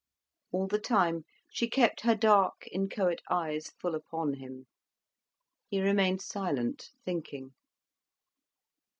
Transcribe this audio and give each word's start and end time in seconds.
All 0.51 0.65
the 0.65 0.79
time 0.79 1.25
she 1.51 1.69
kept 1.69 2.01
her 2.01 2.15
dark, 2.15 2.65
inchoate 2.71 3.21
eyes 3.29 3.69
full 3.79 3.93
upon 3.93 4.33
him. 4.33 4.65
He 5.67 5.79
remained 5.79 6.23
silent, 6.23 6.89
thinking. 7.05 7.53